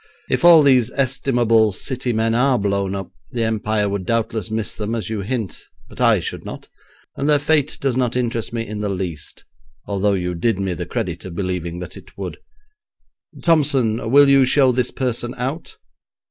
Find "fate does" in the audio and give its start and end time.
7.37-7.95